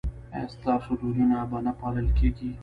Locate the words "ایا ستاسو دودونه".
0.35-1.37